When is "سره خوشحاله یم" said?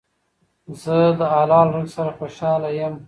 1.95-2.93